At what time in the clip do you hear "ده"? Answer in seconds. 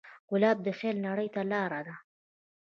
1.87-1.95